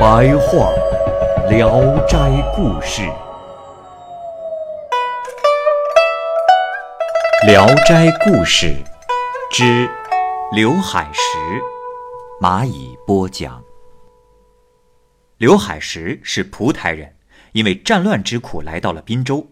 [0.00, 0.72] 白话
[1.50, 2.16] 《聊斋
[2.56, 3.02] 故事》，
[7.46, 8.68] 《聊斋故事》
[9.54, 9.86] 之
[10.54, 11.20] 刘海石，
[12.40, 13.62] 蚂蚁播讲。
[15.36, 17.14] 刘海石是蒲台人，
[17.52, 19.50] 因为战乱之苦来到了滨州。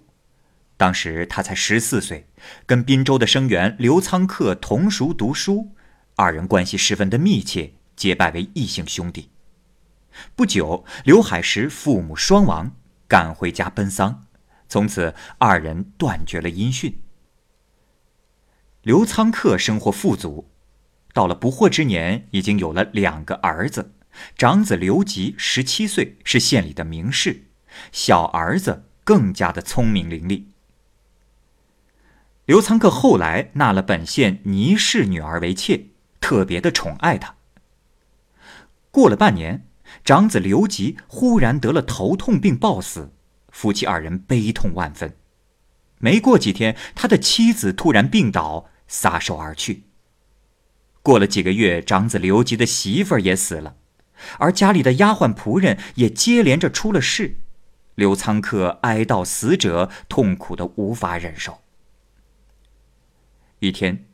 [0.79, 2.27] 当时他才十四岁，
[2.65, 5.69] 跟滨州的生员刘仓克同塾读书，
[6.17, 9.29] 二人关系十分的密切，结拜为异姓兄弟。
[10.35, 12.73] 不久，刘海石父母双亡，
[13.07, 14.27] 赶回家奔丧，
[14.69, 17.01] 从此二人断绝了音讯。
[18.83, 20.51] 刘仓克生活富足，
[21.13, 23.93] 到了不惑之年，已经有了两个儿子。
[24.37, 27.45] 长子刘吉十七岁，是县里的名士；
[27.93, 30.47] 小儿子更加的聪明伶俐。
[32.47, 35.89] 刘仓克后来纳了本县倪氏女儿为妾，
[36.21, 37.37] 特别的宠爱她。
[38.91, 39.68] 过了半年，
[40.05, 43.13] 长子刘吉忽然得了头痛病暴死，
[43.51, 45.17] 夫妻二人悲痛万分。
[45.99, 49.85] 没过几天，他的妻子突然病倒，撒手而去。
[51.03, 53.77] 过了几个月，长子刘吉的媳妇儿也死了。
[54.39, 57.37] 而家里的丫鬟仆人也接连着出了事，
[57.95, 61.61] 刘仓克哀悼死者，痛苦的无法忍受。
[63.61, 64.07] 一天，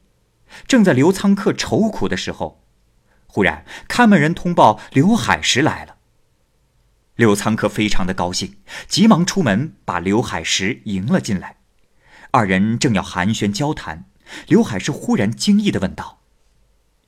[0.67, 2.64] 正在刘仓克愁苦的时候，
[3.35, 5.97] 忽然看门人通报刘海石来了。
[7.17, 11.57] 刘仓克非常的高兴，急忙出门把刘海石迎了进来。
[12.31, 14.05] 二人正要寒暄交谈，
[14.47, 16.21] 刘海石忽然惊异的问道：“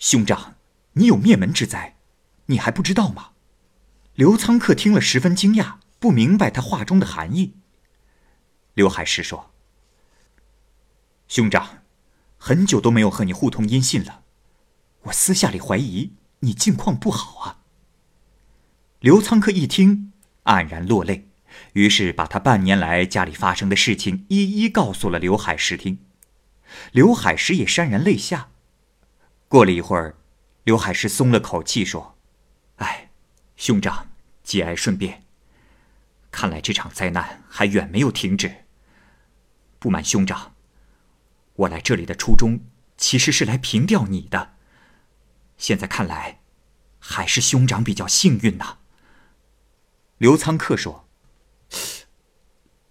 [0.01, 0.57] 兄长，
[0.95, 1.95] 你有灭门之灾？”
[2.47, 3.31] 你还不知道吗？
[4.15, 7.55] 刘仓克听了十分惊讶，不明白他话中的含义。
[8.75, 9.53] 刘海石说
[11.29, 11.85] ：“兄长，
[12.37, 14.23] 很久都没有和你互通音信了，
[15.07, 17.61] 我私下里怀疑你境况不好啊。”
[19.01, 20.13] 刘仓克一听，
[20.45, 21.29] 黯然落泪，
[21.75, 25.99] 于是把他半年来家里发生的事情一一告诉了刘海石听。
[26.93, 28.49] 刘海石也潸然泪下。
[29.49, 30.17] 过了一会儿，
[30.65, 32.19] 刘海石松了口气说。
[32.77, 33.11] 哎，
[33.57, 34.09] 兄长，
[34.43, 35.23] 节哀顺变。
[36.31, 38.65] 看来这场灾难还远没有停止。
[39.79, 40.55] 不瞒兄长，
[41.55, 42.61] 我来这里的初衷
[42.97, 44.56] 其实是来凭吊你的。
[45.59, 46.41] 现在看来，
[46.99, 48.79] 还是兄长比较幸运呐。
[50.19, 51.09] 刘仓克说：“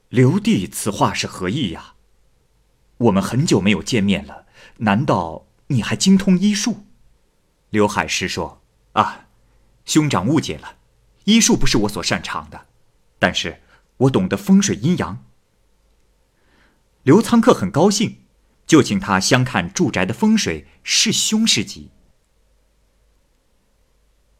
[0.10, 1.96] 刘弟，此话是何意呀？
[2.98, 4.46] 我们很久没有见面了，
[4.78, 6.86] 难道你还精通医术？”
[7.72, 8.62] 刘海石说
[8.94, 9.28] ：“啊。”
[9.86, 10.78] 兄长误解了，
[11.26, 12.66] 医术不是我所擅长的，
[13.20, 13.62] 但是
[13.98, 15.24] 我懂得风水阴阳。
[17.04, 18.26] 刘仓克很高兴，
[18.66, 21.92] 就请他相看住宅的风水是凶是吉。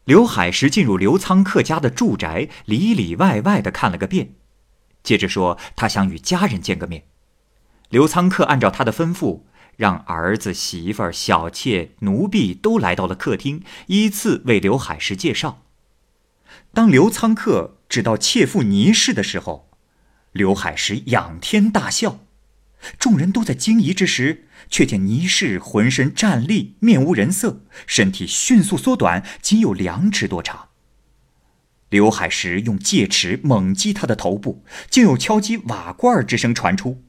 [0.06, 4.34] 刘海石进入刘仓客家的住宅，里里外外的看了个遍，
[5.02, 7.08] 接着说他想与家人见个面。
[7.90, 9.42] 刘仓客按照他的吩咐。
[9.76, 15.64] 让儿子、媳妇儿、小妾、奴婢都来到了客厅，依次为刘海石介绍。
[16.72, 19.68] 当刘仓客指到妾妇倪氏的时候，
[20.32, 22.20] 刘海石仰天大笑。
[22.98, 30.68] 众人都在惊疑之时，却见倪氏浑身战栗，面无人色，身体迅速缩短，仅有两尺多长。
[31.88, 37.02] 刘海石用戒尺猛击他的头部，竟有敲击瓦罐之声传出。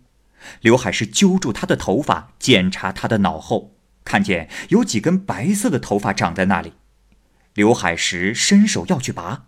[0.61, 3.75] 刘海石揪住他的头发，检查他的脑后，
[4.05, 6.73] 看见有几根白色的头发长在那里。
[7.55, 9.45] 刘海石伸手要去拔，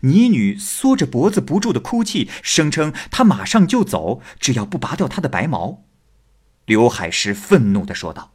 [0.00, 5.84] 倪女缩着脖子不住的哭泣，声称他马上就走，只要不拔掉他的白毛。
[6.64, 8.32] 刘海石愤怒地说道：“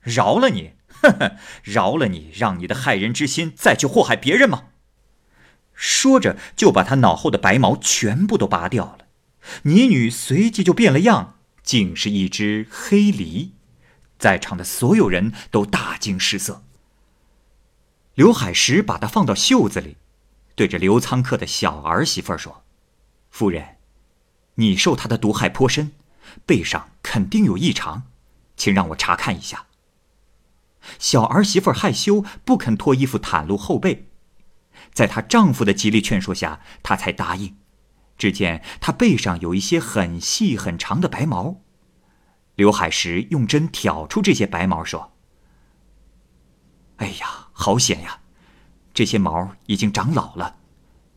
[0.00, 4.66] 饶了你，呵 呵，饶了你，让你的害人之心再去祸害别人吗？”
[5.74, 9.06] 说着，就把他脑后的白毛全部都拔掉了。
[9.62, 13.50] 倪女随即就变了样，竟是一只黑狸，
[14.18, 16.62] 在场的所有人都大惊失色。
[18.14, 19.96] 刘海石把它放到袖子里，
[20.54, 22.64] 对着刘仓克的小儿媳妇说
[23.30, 23.76] ：“夫人，
[24.54, 25.92] 你受他的毒害颇深，
[26.46, 28.04] 背上肯定有异常，
[28.56, 29.66] 请让我查看一下。”
[30.98, 34.08] 小儿媳妇害羞，不肯脱衣服袒露后背。
[34.92, 37.56] 在她丈夫的极力劝说下，她才答应。
[38.16, 41.56] 只见她背上有一些很细很长的白毛。
[42.54, 45.12] 刘海石用针挑出这些白毛，说
[46.98, 48.20] ：“哎呀，好险呀！
[48.94, 50.56] 这些毛已经长老了，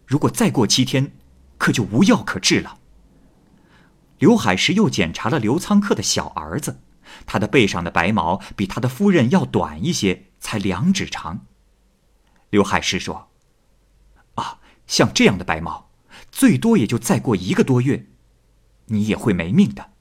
[0.06, 1.14] 如果再过七天，
[1.58, 2.80] 可就无药可治了。”
[4.20, 6.82] 刘海石又检查了刘仓克的小儿子，
[7.28, 11.46] 他的背上的白毛比他的夫人要短一些，才两指长。
[12.50, 13.30] 刘海石说
[14.34, 15.92] ：“啊，像这样的白毛，
[16.32, 18.08] 最多也就再过一个多月，
[18.88, 19.92] 你也会没命的。”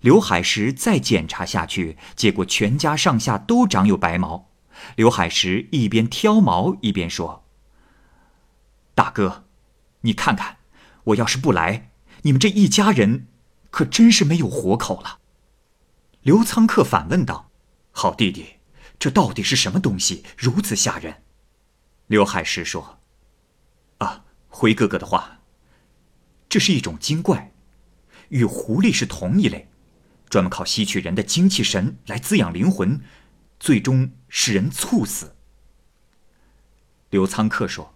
[0.00, 4.51] 刘海石再检查下去，结果全家上下都长有白毛。
[4.96, 7.44] 刘海石一边挑毛一边说
[8.94, 9.44] ：“大哥，
[10.02, 10.58] 你看看，
[11.04, 11.90] 我要是不来，
[12.22, 13.26] 你们这一家人
[13.70, 15.18] 可真是没有活口了。”
[16.22, 17.50] 刘仓克反问道
[17.90, 18.56] ：“好弟弟，
[18.98, 21.22] 这到底是什么东西，如此吓人？”
[22.06, 22.98] 刘海石说
[23.98, 25.40] ：“啊，回哥哥的话，
[26.48, 27.52] 这是一种精怪，
[28.28, 29.68] 与狐狸是同一类。”
[30.28, 33.02] 专门靠吸取人的精气神来滋养灵魂，
[33.62, 35.36] 最终使人猝死。
[37.10, 37.94] 刘仓克说：“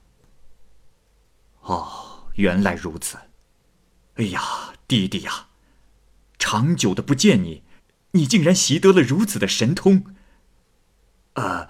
[1.62, 3.18] 哦，原来如此。
[4.14, 5.48] 哎呀，弟弟呀，
[6.38, 7.64] 长久的不见你，
[8.12, 10.14] 你竟然习得了如此的神通。
[11.32, 11.68] 啊，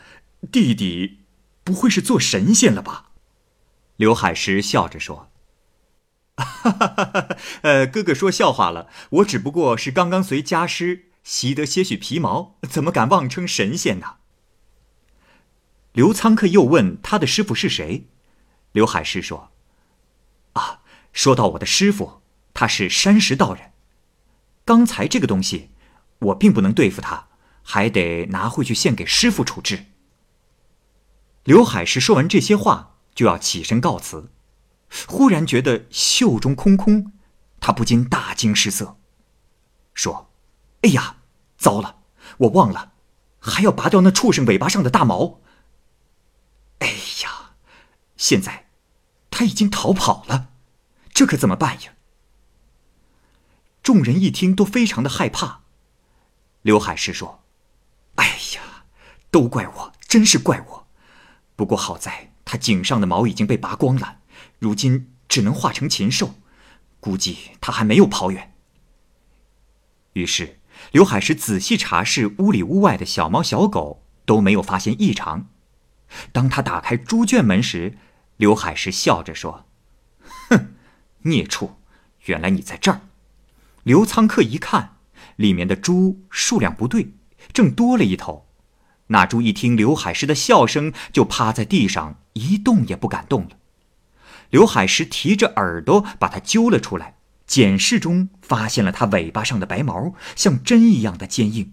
[0.52, 1.20] 弟弟，
[1.64, 3.12] 不会是做神仙了吧？”
[3.96, 5.31] 刘海石笑着说。
[6.37, 14.19] 哈哈哈哈呃，哥哥说笑话了，我只不过是刚刚随家师习得些许皮毛，怎么敢妄称神仙呢？
[15.90, 18.06] 刘仓客又问他的师傅是谁，
[18.70, 19.50] 刘海石说
[20.55, 20.82] ：“啊，
[21.12, 22.23] 说到我的师傅，
[22.55, 23.73] 他是山石道人。
[24.64, 25.70] 刚才这个东西，
[26.20, 27.26] 我并不能对付他，
[27.61, 29.87] 还得拿回去献给师傅处置。”
[31.43, 34.31] 刘海石说完这些话，就要起身告辞。
[35.08, 37.11] 忽然觉得袖中空空，
[37.58, 38.96] 他不禁大惊失色，
[39.93, 40.31] 说
[40.82, 41.17] ：“哎呀，
[41.56, 42.02] 糟了！
[42.38, 42.93] 我忘了，
[43.38, 45.40] 还要拔掉那畜生尾巴上的大毛。
[46.78, 46.88] 哎
[47.23, 47.55] 呀，
[48.17, 48.69] 现在
[49.31, 50.50] 他已经逃跑了，
[51.12, 51.94] 这可怎么办呀？”
[53.82, 55.62] 众人一听都非常的害怕。
[56.62, 57.44] 刘海石说
[58.17, 58.84] ：“哎呀，
[59.31, 60.87] 都怪我，真是怪我。
[61.55, 64.19] 不过好在他颈上的毛已经被拔光了。”
[64.58, 66.34] 如今只能化成禽兽，
[66.99, 68.55] 估计他还没有跑远。
[70.14, 70.58] 于是
[70.93, 75.49] 刘海石仔细查视屋里屋外的小猫小狗，都没有发现异常。
[76.32, 77.99] 当他打开猪圈门时，
[78.37, 79.67] 刘海石笑着说
[80.49, 80.75] ：“哼，
[81.23, 81.76] 孽畜，
[82.26, 83.00] 原来你在这儿。”
[83.82, 84.96] 刘仓客一看，
[85.37, 87.12] 里面的猪数量不对，
[87.52, 88.46] 正多了一头。
[89.08, 93.50] 那猪一听刘海石的笑声，就趴在地上一动也不敢动了。
[94.50, 97.15] 刘海石提着耳朵把它揪了出来，
[97.46, 101.72] 检视中发现了它尾巴上的白毛像针一样的坚硬。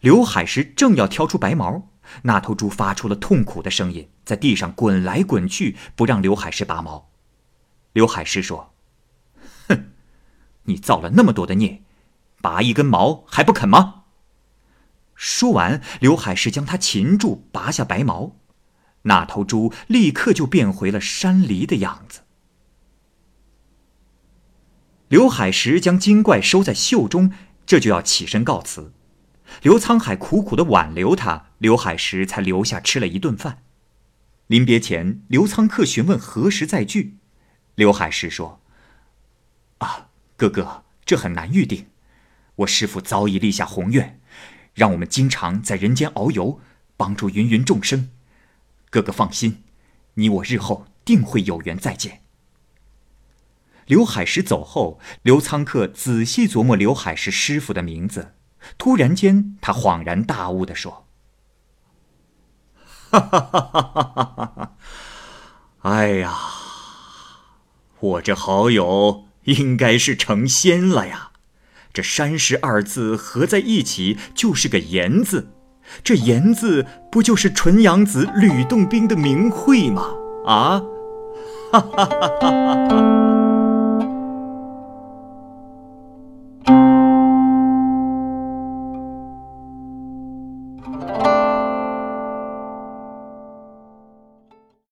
[0.00, 1.90] 刘海石正要挑出白毛，
[2.22, 7.10] 那头猪发出了痛苦的声音，在地上滚来滚去，不让刘海石拔毛。
[7.92, 8.74] 刘海石说
[9.68, 9.92] ：“哼，
[10.64, 11.82] 你造了那么多的孽，
[12.40, 14.02] 拔一根毛还不肯吗？”
[15.14, 18.36] 说完，刘海石将它擒住，拔下白毛。
[19.02, 22.23] 那头猪立刻就变回了山狸的样子。
[25.14, 27.30] 刘海石将精怪收在袖中，
[27.64, 28.92] 这就要起身告辞。
[29.62, 33.62] 刘沧海苦苦的挽留他，刘海石才留下吃了一顿饭。
[34.48, 37.18] 临别前，刘仓客询问何时再聚，
[37.76, 38.60] 刘海石说
[39.78, 41.86] ：“啊，哥哥，这很难预定。
[42.56, 44.18] 我师父早已立下宏愿，
[44.74, 46.58] 让我们经常在人间遨游，
[46.96, 48.10] 帮助芸芸众生。”
[48.90, 49.62] 哥哥放心，
[50.14, 52.23] 你我日后定会有缘再见。
[53.86, 58.34] 刘海石走后，刘仓克仔细琢磨刘海石师傅的名字，
[58.78, 61.06] 突然间，他恍然大悟的说
[63.10, 64.72] ：“哈哈哈哈哈哈！
[65.82, 66.34] 哎呀，
[68.00, 71.30] 我这好友应该是成仙了呀！
[71.92, 75.50] 这山石二字合在一起就是个言字。”
[76.02, 80.14] 这言字不就是纯阳子吕洞宾的名讳吗？
[80.46, 80.82] 啊，
[81.70, 83.33] 哈哈哈哈哈哈！